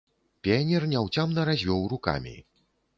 Піянер 0.47 0.87
няўцямна 0.95 1.47
развёў 1.53 1.81
рукамі. 1.95 2.39